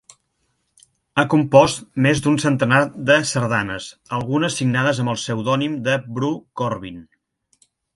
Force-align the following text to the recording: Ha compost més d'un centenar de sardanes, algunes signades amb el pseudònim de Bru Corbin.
Ha 1.17 1.25
compost 1.33 1.83
més 2.07 2.23
d'un 2.27 2.41
centenar 2.45 2.81
de 3.11 3.19
sardanes, 3.35 3.93
algunes 4.21 4.61
signades 4.63 5.05
amb 5.07 5.17
el 5.17 5.25
pseudònim 5.25 5.81
de 5.91 5.99
Bru 6.19 6.37
Corbin. 6.63 7.03